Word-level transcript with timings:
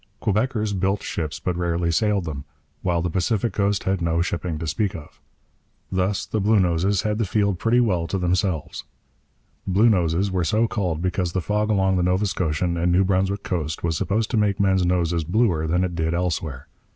Quebeckers 0.19 0.73
built 0.73 1.03
ships, 1.03 1.39
but 1.39 1.55
rarely 1.55 1.91
sailed 1.91 2.23
them; 2.25 2.43
while 2.81 3.03
the 3.03 3.09
Pacific 3.11 3.53
coast 3.53 3.83
had 3.83 4.01
no 4.01 4.19
shipping 4.19 4.57
to 4.57 4.65
speak 4.65 4.95
of. 4.95 5.21
Thus 5.91 6.25
the 6.25 6.41
Bluenoses 6.41 7.03
had 7.03 7.19
the 7.19 7.23
field 7.23 7.59
pretty 7.59 7.79
well 7.79 8.07
to 8.07 8.17
themselves. 8.17 8.83
Bluenoses 9.67 10.31
were 10.31 10.43
so 10.43 10.67
called 10.67 11.03
because 11.03 11.33
the 11.33 11.39
fog 11.39 11.69
along 11.69 11.97
the 11.97 12.01
Nova 12.01 12.25
Scotian 12.25 12.77
and 12.77 12.91
New 12.91 13.03
Brunswick 13.03 13.43
coast 13.43 13.83
was 13.83 13.95
supposed 13.95 14.31
to 14.31 14.37
make 14.37 14.59
men's 14.59 14.83
noses 14.83 15.23
bluer 15.23 15.67
than 15.67 15.83
it 15.83 15.93
did 15.93 16.15
elsewhere. 16.15 16.67